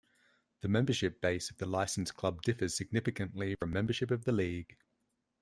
[0.61, 4.77] The membership base of the licensed clubs differs significantly from membership of the League.